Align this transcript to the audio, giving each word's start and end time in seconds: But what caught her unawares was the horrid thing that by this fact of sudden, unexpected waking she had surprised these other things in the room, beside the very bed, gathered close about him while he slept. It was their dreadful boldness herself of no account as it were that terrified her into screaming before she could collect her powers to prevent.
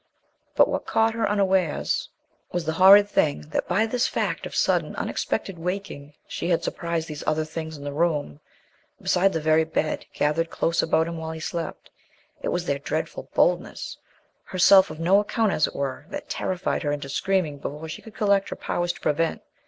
But 0.55 0.67
what 0.67 0.87
caught 0.87 1.13
her 1.13 1.29
unawares 1.29 2.09
was 2.51 2.65
the 2.65 2.73
horrid 2.73 3.07
thing 3.07 3.41
that 3.49 3.67
by 3.67 3.85
this 3.85 4.07
fact 4.07 4.47
of 4.47 4.55
sudden, 4.55 4.95
unexpected 4.95 5.59
waking 5.59 6.15
she 6.27 6.49
had 6.49 6.63
surprised 6.63 7.07
these 7.07 7.23
other 7.27 7.45
things 7.45 7.77
in 7.77 7.83
the 7.83 7.93
room, 7.93 8.39
beside 8.99 9.31
the 9.31 9.39
very 9.39 9.63
bed, 9.63 10.07
gathered 10.15 10.49
close 10.49 10.81
about 10.81 11.07
him 11.07 11.17
while 11.19 11.33
he 11.33 11.39
slept. 11.39 11.91
It 12.41 12.47
was 12.49 12.65
their 12.65 12.79
dreadful 12.79 13.29
boldness 13.35 13.99
herself 14.45 14.89
of 14.89 14.99
no 14.99 15.19
account 15.19 15.51
as 15.51 15.67
it 15.67 15.75
were 15.75 16.07
that 16.09 16.31
terrified 16.31 16.81
her 16.81 16.91
into 16.91 17.07
screaming 17.07 17.59
before 17.59 17.87
she 17.87 18.01
could 18.01 18.15
collect 18.15 18.49
her 18.49 18.55
powers 18.55 18.91
to 18.93 19.01
prevent. 19.01 19.43